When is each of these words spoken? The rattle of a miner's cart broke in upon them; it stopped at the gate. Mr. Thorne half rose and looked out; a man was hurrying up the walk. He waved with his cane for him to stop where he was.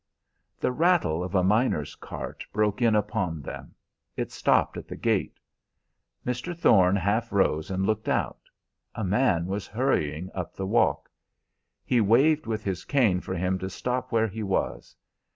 The 0.59 0.71
rattle 0.71 1.23
of 1.23 1.35
a 1.35 1.43
miner's 1.43 1.93
cart 1.93 2.43
broke 2.51 2.81
in 2.81 2.95
upon 2.95 3.43
them; 3.43 3.75
it 4.17 4.31
stopped 4.31 4.75
at 4.75 4.87
the 4.87 4.95
gate. 4.95 5.35
Mr. 6.25 6.57
Thorne 6.57 6.95
half 6.95 7.31
rose 7.31 7.69
and 7.69 7.85
looked 7.85 8.09
out; 8.09 8.49
a 8.95 9.03
man 9.03 9.45
was 9.45 9.67
hurrying 9.67 10.31
up 10.33 10.55
the 10.55 10.65
walk. 10.65 11.07
He 11.85 12.01
waved 12.01 12.47
with 12.47 12.63
his 12.63 12.83
cane 12.83 13.19
for 13.21 13.35
him 13.35 13.59
to 13.59 13.69
stop 13.69 14.11
where 14.11 14.27
he 14.27 14.41
was. 14.41 14.95